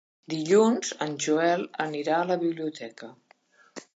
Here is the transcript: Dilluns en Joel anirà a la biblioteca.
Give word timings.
Dilluns 0.33 0.93
en 1.05 1.11
Joel 1.25 1.61
anirà 1.85 2.17
a 2.21 2.25
la 2.31 2.39
biblioteca. 2.47 3.13